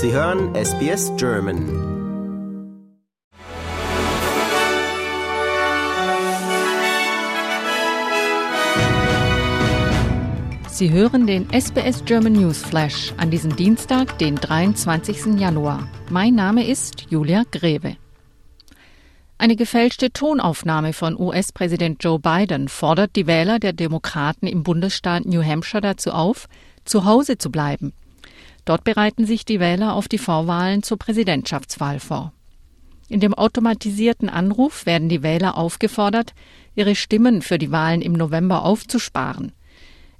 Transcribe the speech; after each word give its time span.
Sie 0.00 0.12
hören 0.12 0.54
SBS 0.54 1.10
German. 1.16 1.58
Sie 10.68 10.92
hören 10.92 11.26
den 11.26 11.50
SBS 11.50 12.04
German 12.04 12.34
News 12.34 12.58
Flash 12.58 13.12
an 13.16 13.32
diesem 13.32 13.56
Dienstag, 13.56 14.16
den 14.20 14.36
23. 14.36 15.36
Januar. 15.36 15.88
Mein 16.10 16.36
Name 16.36 16.64
ist 16.64 17.10
Julia 17.10 17.42
Greve. 17.50 17.96
Eine 19.36 19.56
gefälschte 19.56 20.12
Tonaufnahme 20.12 20.92
von 20.92 21.18
US-Präsident 21.18 22.04
Joe 22.04 22.20
Biden 22.20 22.68
fordert 22.68 23.16
die 23.16 23.26
Wähler 23.26 23.58
der 23.58 23.72
Demokraten 23.72 24.46
im 24.46 24.62
Bundesstaat 24.62 25.26
New 25.26 25.42
Hampshire 25.42 25.80
dazu 25.80 26.12
auf, 26.12 26.48
zu 26.84 27.04
Hause 27.04 27.36
zu 27.36 27.50
bleiben. 27.50 27.92
Dort 28.68 28.84
bereiten 28.84 29.24
sich 29.24 29.46
die 29.46 29.60
Wähler 29.60 29.94
auf 29.94 30.08
die 30.08 30.18
Vorwahlen 30.18 30.82
zur 30.82 30.98
Präsidentschaftswahl 30.98 32.00
vor. 32.00 32.34
In 33.08 33.18
dem 33.18 33.32
automatisierten 33.32 34.28
Anruf 34.28 34.84
werden 34.84 35.08
die 35.08 35.22
Wähler 35.22 35.56
aufgefordert, 35.56 36.34
ihre 36.74 36.94
Stimmen 36.94 37.40
für 37.40 37.56
die 37.56 37.72
Wahlen 37.72 38.02
im 38.02 38.12
November 38.12 38.66
aufzusparen. 38.66 39.52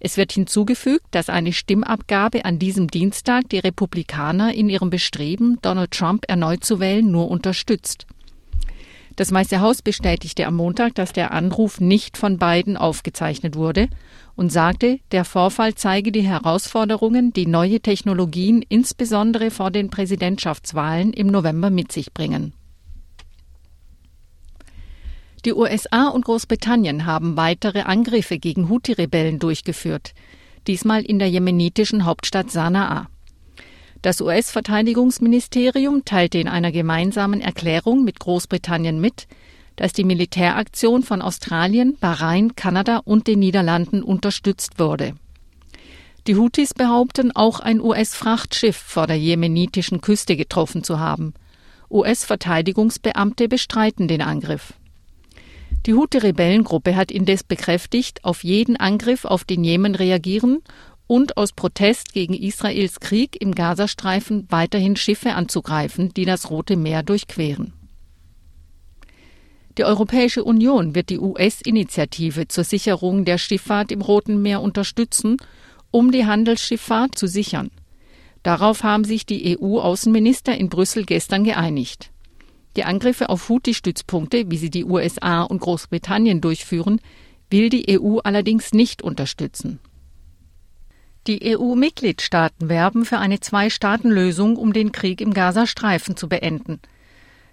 Es 0.00 0.16
wird 0.16 0.32
hinzugefügt, 0.32 1.04
dass 1.10 1.28
eine 1.28 1.52
Stimmabgabe 1.52 2.46
an 2.46 2.58
diesem 2.58 2.88
Dienstag 2.88 3.50
die 3.50 3.58
Republikaner 3.58 4.54
in 4.54 4.70
ihrem 4.70 4.88
Bestreben, 4.88 5.58
Donald 5.60 5.90
Trump 5.90 6.24
erneut 6.26 6.64
zu 6.64 6.80
wählen, 6.80 7.10
nur 7.10 7.30
unterstützt. 7.30 8.06
Das 9.18 9.32
Weiße 9.32 9.60
Haus 9.60 9.82
bestätigte 9.82 10.46
am 10.46 10.54
Montag, 10.54 10.94
dass 10.94 11.12
der 11.12 11.32
Anruf 11.32 11.80
nicht 11.80 12.16
von 12.16 12.38
beiden 12.38 12.76
aufgezeichnet 12.76 13.56
wurde 13.56 13.88
und 14.36 14.52
sagte, 14.52 15.00
der 15.10 15.24
Vorfall 15.24 15.74
zeige 15.74 16.12
die 16.12 16.22
Herausforderungen, 16.22 17.32
die 17.32 17.48
neue 17.48 17.80
Technologien 17.80 18.64
insbesondere 18.68 19.50
vor 19.50 19.72
den 19.72 19.90
Präsidentschaftswahlen 19.90 21.12
im 21.12 21.26
November 21.26 21.68
mit 21.68 21.90
sich 21.90 22.14
bringen. 22.14 22.52
Die 25.44 25.52
USA 25.52 26.06
und 26.10 26.24
Großbritannien 26.24 27.04
haben 27.04 27.36
weitere 27.36 27.80
Angriffe 27.80 28.38
gegen 28.38 28.68
Houthi-Rebellen 28.68 29.40
durchgeführt, 29.40 30.14
diesmal 30.68 31.02
in 31.02 31.18
der 31.18 31.28
jemenitischen 31.28 32.04
Hauptstadt 32.04 32.52
Sanaa. 32.52 33.08
Das 34.02 34.20
US-Verteidigungsministerium 34.20 36.04
teilte 36.04 36.38
in 36.38 36.46
einer 36.46 36.70
gemeinsamen 36.70 37.40
Erklärung 37.40 38.04
mit 38.04 38.20
Großbritannien 38.20 39.00
mit, 39.00 39.26
dass 39.74 39.92
die 39.92 40.04
Militäraktion 40.04 41.02
von 41.02 41.20
Australien, 41.20 41.96
Bahrain, 41.98 42.54
Kanada 42.54 42.98
und 42.98 43.26
den 43.26 43.40
Niederlanden 43.40 44.02
unterstützt 44.02 44.78
wurde. 44.78 45.14
Die 46.28 46.36
Houthis 46.36 46.74
behaupten, 46.74 47.32
auch 47.34 47.58
ein 47.58 47.80
US-Frachtschiff 47.80 48.76
vor 48.76 49.06
der 49.06 49.18
jemenitischen 49.18 50.00
Küste 50.00 50.36
getroffen 50.36 50.84
zu 50.84 51.00
haben. 51.00 51.34
US-Verteidigungsbeamte 51.90 53.48
bestreiten 53.48 54.08
den 54.08 54.20
Angriff. 54.20 54.74
Die 55.86 55.94
Houthi-Rebellengruppe 55.94 56.96
hat 56.96 57.10
indes 57.10 57.44
bekräftigt, 57.44 58.24
auf 58.24 58.44
jeden 58.44 58.76
Angriff 58.76 59.24
auf 59.24 59.44
den 59.44 59.64
Jemen 59.64 59.94
reagieren 59.94 60.58
und 61.08 61.36
aus 61.36 61.52
Protest 61.52 62.12
gegen 62.12 62.34
Israels 62.34 63.00
Krieg 63.00 63.40
im 63.40 63.54
Gazastreifen 63.54 64.46
weiterhin 64.50 64.94
Schiffe 64.94 65.32
anzugreifen, 65.34 66.14
die 66.14 66.24
das 66.24 66.50
Rote 66.50 66.76
Meer 66.76 67.02
durchqueren. 67.02 67.72
Die 69.78 69.84
Europäische 69.84 70.44
Union 70.44 70.94
wird 70.94 71.08
die 71.08 71.18
US-Initiative 71.18 72.48
zur 72.48 72.64
Sicherung 72.64 73.24
der 73.24 73.38
Schifffahrt 73.38 73.90
im 73.90 74.02
Roten 74.02 74.42
Meer 74.42 74.60
unterstützen, 74.60 75.38
um 75.90 76.12
die 76.12 76.26
Handelsschifffahrt 76.26 77.16
zu 77.16 77.26
sichern. 77.26 77.70
Darauf 78.42 78.82
haben 78.82 79.04
sich 79.04 79.24
die 79.24 79.58
EU-Außenminister 79.58 80.56
in 80.56 80.68
Brüssel 80.68 81.04
gestern 81.04 81.44
geeinigt. 81.44 82.10
Die 82.76 82.84
Angriffe 82.84 83.30
auf 83.30 83.48
Houthi-Stützpunkte, 83.48 84.50
wie 84.50 84.58
sie 84.58 84.70
die 84.70 84.84
USA 84.84 85.42
und 85.42 85.60
Großbritannien 85.60 86.40
durchführen, 86.40 87.00
will 87.50 87.70
die 87.70 87.98
EU 87.98 88.18
allerdings 88.18 88.72
nicht 88.72 89.02
unterstützen. 89.02 89.80
Die 91.28 91.58
EU-Mitgliedstaaten 91.58 92.70
werben 92.70 93.04
für 93.04 93.18
eine 93.18 93.38
Zwei-Staaten-Lösung, 93.38 94.56
um 94.56 94.72
den 94.72 94.92
Krieg 94.92 95.20
im 95.20 95.34
Gazastreifen 95.34 96.16
zu 96.16 96.26
beenden. 96.26 96.80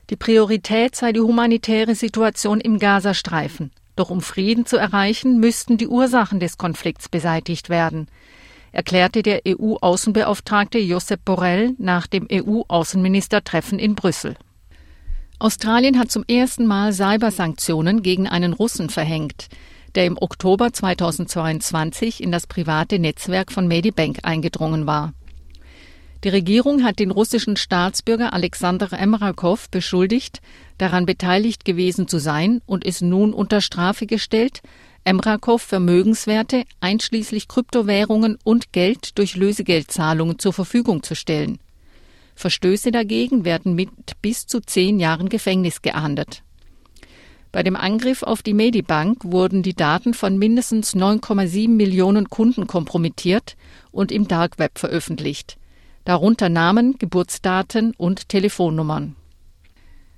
Die 0.10 0.16
Priorität 0.16 0.96
sei 0.96 1.12
die 1.12 1.20
humanitäre 1.20 1.94
Situation 1.94 2.62
im 2.62 2.80
Gazastreifen. 2.80 3.72
Doch 3.98 4.10
um 4.10 4.22
Frieden 4.22 4.66
zu 4.66 4.78
erreichen, 4.78 5.42
müssten 5.42 5.78
die 5.78 5.90
Ursachen 5.90 6.40
des 6.40 6.58
Konflikts 6.58 7.10
beseitigt 7.10 7.68
werden, 7.68 8.08
erklärte 8.72 9.24
der 9.24 9.42
EU-Außenbeauftragte 9.46 10.80
Josep 10.80 11.26
Borrell 11.26 11.76
nach 11.78 12.08
dem 12.08 12.30
EU-Außenministertreffen 12.32 13.78
in 13.78 13.96
Brüssel. 13.96 14.38
Australien 15.38 16.00
hat 16.00 16.12
zum 16.12 16.24
ersten 16.30 16.66
Mal 16.66 16.94
Cybersanktionen 16.94 18.04
gegen 18.04 18.26
einen 18.30 18.54
Russen 18.54 18.90
verhängt, 18.90 19.50
der 19.96 20.06
im 20.06 20.18
Oktober 20.20 20.72
2022 20.72 22.22
in 22.22 22.32
das 22.32 22.48
private 22.48 23.00
Netzwerk 23.00 23.52
von 23.52 23.68
Medibank 23.68 24.20
eingedrungen 24.24 24.86
war. 24.86 25.14
Die 26.24 26.30
Regierung 26.30 26.84
hat 26.84 27.00
den 27.00 27.12
russischen 27.12 27.56
Staatsbürger 27.56 28.34
Alexander 28.34 28.92
Emrakov 28.92 29.70
beschuldigt, 29.70 30.42
daran 30.78 31.06
beteiligt 31.06 31.66
gewesen 31.66 32.08
zu 32.08 32.18
sein 32.18 32.62
und 32.66 32.84
ist 32.84 33.02
nun 33.02 33.34
unter 33.34 33.62
Strafe 33.62 34.08
gestellt, 34.08 34.62
Emrakov 35.04 35.62
Vermögenswerte 35.62 36.64
einschließlich 36.80 37.48
Kryptowährungen 37.48 38.40
und 38.44 38.74
Geld 38.74 39.20
durch 39.20 39.36
Lösegeldzahlungen 39.36 40.40
zur 40.40 40.52
Verfügung 40.52 41.04
zu 41.04 41.16
stellen. 41.16 41.60
Verstöße 42.34 42.92
dagegen 42.92 43.46
werden 43.46 43.76
mit 43.76 43.90
bis 44.24 44.48
zu 44.48 44.62
zehn 44.62 45.00
Jahren 45.00 45.30
Gefängnis 45.30 45.84
geahndet. 45.84 46.42
Bei 47.56 47.64
dem 47.64 47.78
Angriff 47.78 48.22
auf 48.22 48.44
die 48.44 48.54
Medibank 48.54 49.24
wurden 49.24 49.64
die 49.64 49.76
Daten 49.76 50.14
von 50.14 50.38
mindestens 50.38 50.94
9,7 50.94 51.70
Millionen 51.70 52.30
Kunden 52.30 52.68
kompromittiert 52.68 53.56
und 53.94 54.12
im 54.12 54.28
Dark 54.28 54.60
Web 54.60 54.78
veröffentlicht, 54.78 55.56
darunter 56.04 56.50
Namen, 56.50 56.98
Geburtsdaten 57.00 57.94
und 57.96 58.28
Telefonnummern. 58.28 59.16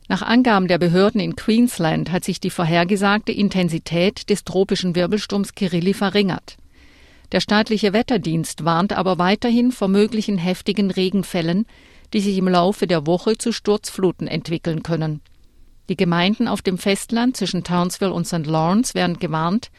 Nach 0.08 0.24
Angaben 0.24 0.68
der 0.68 0.80
Behörden 0.80 1.22
in 1.22 1.36
Queensland 1.36 2.12
hat 2.12 2.24
sich 2.24 2.40
die 2.40 2.50
vorhergesagte 2.50 3.34
Intensität 3.34 4.32
des 4.32 4.44
tropischen 4.44 4.96
Wirbelsturms 4.96 5.54
Kirilli 5.54 5.94
verringert. 5.94 6.58
Der 7.34 7.40
staatliche 7.40 7.94
Wetterdienst 7.94 8.66
warnt 8.66 8.94
aber 8.94 9.20
weiterhin 9.20 9.72
vor 9.72 9.90
möglichen 9.90 10.40
heftigen 10.40 10.90
Regenfällen, 10.90 11.68
die 12.14 12.20
sich 12.20 12.36
im 12.36 12.48
Laufe 12.48 12.88
der 12.88 13.06
Woche 13.06 13.38
zu 13.38 13.52
Sturzfluten 13.52 14.28
entwickeln 14.28 14.82
können. 14.82 15.22
Die 15.90 15.98
Gemeinden 15.98 16.48
auf 16.48 16.62
dem 16.62 16.78
Festland 16.78 17.36
zwischen 17.38 17.64
Townsville 17.64 18.14
und 18.14 18.28
St. 18.28 18.46
Lawrence 18.46 18.94
werden 18.94 19.18
gewarnt, 19.20 19.72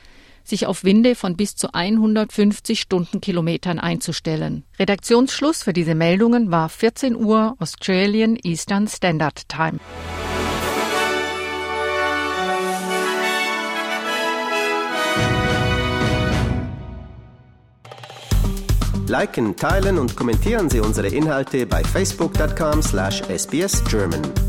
sich 0.43 0.67
auf 0.67 0.83
Winde 0.85 1.15
von 1.15 1.37
bis 1.37 1.55
zu 1.57 1.75
150 1.75 2.81
Stundenkilometern 2.81 3.79
einzustellen. 3.79 4.65
Redaktionsschluss 4.79 5.63
für 5.63 5.75
diese 5.75 5.95
Meldungen 5.95 6.51
war 6.51 6.71
14 6.71 7.15
Uhr 7.15 7.55
Australian 7.59 8.39
Eastern 8.43 8.89
Standard 8.89 9.47
Time. 9.49 9.79
Liken, 19.07 19.55
teilen 19.57 19.99
und 19.99 20.17
kommentieren 20.17 20.69
Sie 20.69 20.81
unsere 20.81 21.09
Inhalte 21.09 21.65
bei 21.67 21.83
facebook.com/sbsgerman. 21.83 24.48